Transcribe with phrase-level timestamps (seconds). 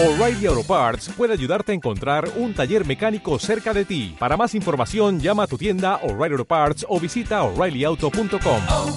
[0.00, 4.14] O'Reilly Auto Parts puede ayudarte a encontrar un taller mecánico cerca de ti.
[4.16, 8.60] Para más información, llama a tu tienda O'Reilly Auto Parts o visita oreillyauto.com.
[8.68, 8.96] oh,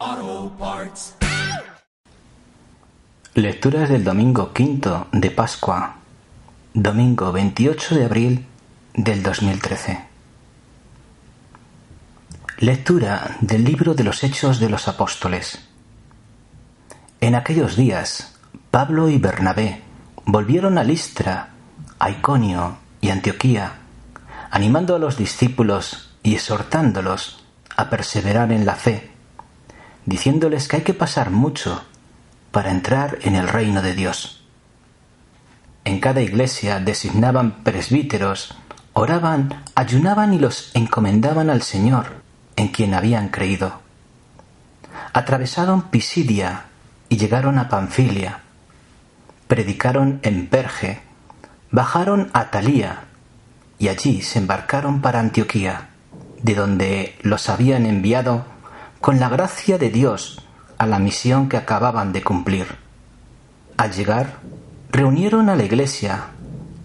[0.00, 1.16] oh, Parts.
[3.34, 5.96] Lecturas del domingo quinto de Pascua,
[6.72, 8.46] domingo 28 de abril
[8.94, 10.06] del 2013.
[12.60, 15.69] Lectura del libro de los Hechos de los Apóstoles.
[17.30, 18.34] En aquellos días,
[18.72, 19.82] Pablo y Bernabé
[20.24, 21.50] volvieron a Listra,
[22.00, 23.74] a Iconio y Antioquía,
[24.50, 27.44] animando a los discípulos y exhortándolos
[27.76, 29.12] a perseverar en la fe,
[30.06, 31.84] diciéndoles que hay que pasar mucho
[32.50, 34.42] para entrar en el reino de Dios.
[35.84, 38.56] En cada iglesia designaban presbíteros,
[38.92, 42.06] oraban, ayunaban y los encomendaban al Señor,
[42.56, 43.82] en quien habían creído.
[45.12, 46.69] Atravesaron Pisidia
[47.10, 48.40] y llegaron a Panfilia.
[49.48, 51.02] Predicaron en Perge,
[51.70, 53.00] bajaron a Talía
[53.78, 55.88] y allí se embarcaron para Antioquía,
[56.42, 58.46] de donde los habían enviado
[59.00, 60.46] con la gracia de Dios
[60.78, 62.66] a la misión que acababan de cumplir.
[63.76, 64.38] Al llegar,
[64.90, 66.26] reunieron a la iglesia,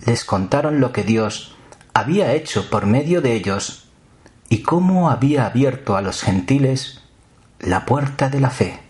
[0.06, 1.56] les contaron lo que Dios
[1.94, 3.90] había hecho por medio de ellos
[4.50, 7.02] y cómo había abierto a los gentiles
[7.60, 8.85] la puerta de la fe.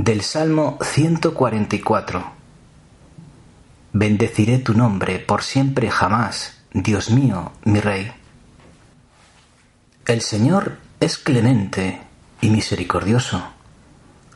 [0.00, 2.32] Del Salmo 144
[3.92, 8.12] Bendeciré tu nombre por siempre jamás, Dios mío, mi Rey.
[10.06, 12.00] El Señor es clemente
[12.40, 13.42] y misericordioso,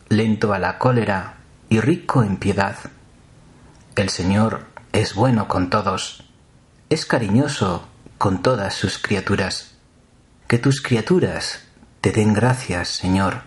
[0.09, 1.37] lento a la cólera
[1.69, 2.77] y rico en piedad.
[3.95, 6.25] El Señor es bueno con todos,
[6.91, 7.87] es cariñoso
[8.19, 9.77] con todas sus criaturas.
[10.49, 11.63] Que tus criaturas
[12.01, 13.43] te den gracias, Señor,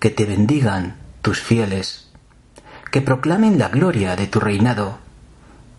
[0.00, 2.10] que te bendigan tus fieles,
[2.90, 4.98] que proclamen la gloria de tu reinado,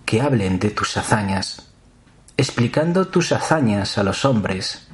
[0.05, 1.71] que hablen de tus hazañas,
[2.37, 4.87] explicando tus hazañas a los hombres,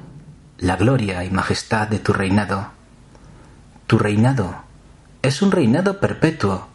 [0.58, 2.70] la gloria y majestad de tu reinado.
[3.86, 4.62] Tu reinado
[5.22, 6.68] es un reinado perpetuo,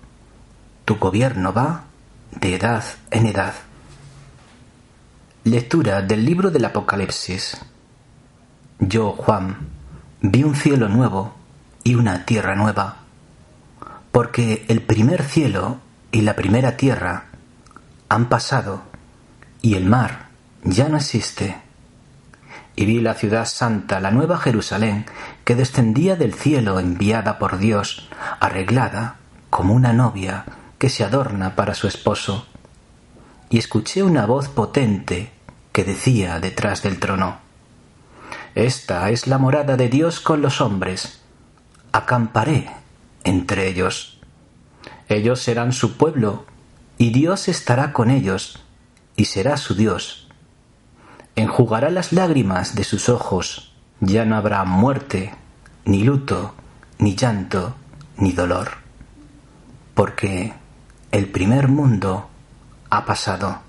[0.86, 1.86] tu gobierno va
[2.32, 3.54] de edad en edad.
[5.44, 7.58] Lectura del libro del Apocalipsis.
[8.80, 9.58] Yo, Juan,
[10.22, 11.34] vi un cielo nuevo
[11.84, 13.03] y una tierra nueva
[14.14, 15.80] porque el primer cielo
[16.12, 17.26] y la primera tierra
[18.10, 18.84] han pasado
[19.64, 20.28] y el mar
[20.64, 21.58] ya no existe.
[22.76, 25.08] Y vi la ciudad santa, la nueva Jerusalén,
[25.44, 28.08] que descendía del cielo enviada por Dios,
[28.40, 29.16] arreglada
[29.50, 30.46] como una novia
[30.78, 32.46] que se adorna para su esposo.
[33.50, 35.32] Y escuché una voz potente
[35.72, 37.40] que decía detrás del trono,
[38.54, 41.22] Esta es la morada de Dios con los hombres.
[41.92, 42.83] Acamparé
[43.24, 44.20] entre ellos.
[45.10, 46.46] Ellos serán su pueblo,
[46.98, 48.64] y Dios estará con ellos,
[49.16, 50.28] y será su Dios.
[51.36, 55.34] Enjugará las lágrimas de sus ojos, ya no habrá muerte,
[55.86, 56.54] ni luto,
[57.00, 57.76] ni llanto,
[58.18, 58.70] ni dolor,
[59.94, 60.54] porque
[61.12, 62.30] el primer mundo
[62.90, 63.60] ha pasado.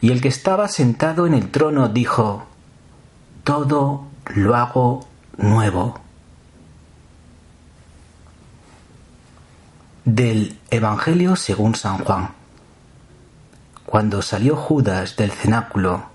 [0.00, 2.46] Y el que estaba sentado en el trono dijo,
[3.44, 5.06] Todo lo hago
[5.36, 6.00] nuevo.
[10.04, 12.30] Del Evangelio según San Juan.
[13.86, 16.06] Cuando salió Judas del cenáculo,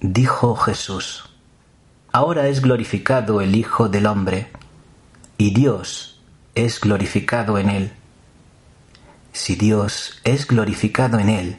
[0.00, 1.28] dijo Jesús,
[2.12, 4.52] Ahora es glorificado el Hijo del Hombre,
[5.38, 6.22] y Dios
[6.54, 7.92] es glorificado en él.
[9.32, 11.56] Si Dios es glorificado en él,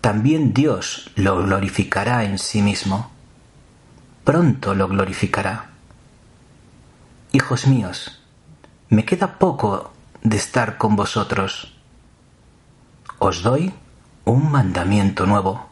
[0.00, 3.10] también Dios lo glorificará en sí mismo.
[4.22, 5.70] Pronto lo glorificará.
[7.32, 8.22] Hijos míos,
[8.90, 9.92] me queda poco
[10.22, 11.74] de estar con vosotros.
[13.18, 13.74] Os doy
[14.24, 15.66] un mandamiento nuevo,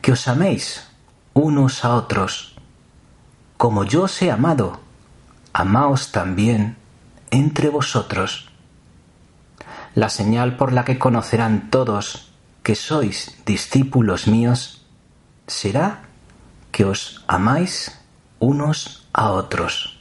[0.00, 0.88] que os améis
[1.34, 2.56] unos a otros.
[3.56, 4.80] Como yo os he amado,
[5.52, 6.76] amaos también
[7.30, 8.50] entre vosotros.
[9.94, 12.30] La señal por la que conocerán todos
[12.62, 14.86] que sois discípulos míos
[15.46, 16.02] será
[16.70, 17.98] que os amáis
[18.38, 19.99] unos a otros.